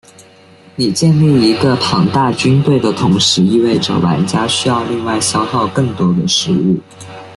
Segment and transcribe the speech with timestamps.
[0.77, 6.79] 你建立一个庞大军队的同时意味着玩家需要另外消耗更多的食物。